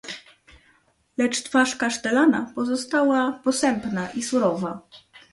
"Lecz 1.17 1.43
twarz 1.43 1.75
kasztelana 1.75 2.51
pozostała 2.55 3.31
posępna 3.43 4.09
i 4.11 4.23
surowa." 4.23 4.81